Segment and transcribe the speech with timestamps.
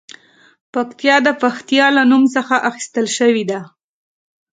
[0.73, 3.59] پکتیا د پښتیا له نوم څخه اخیستل شوې ده